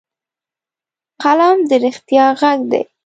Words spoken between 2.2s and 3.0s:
غږ دی